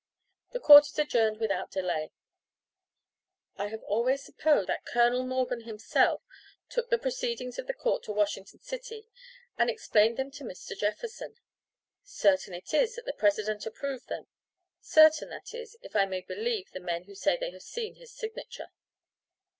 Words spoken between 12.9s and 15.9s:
that the President approved them certain, that is,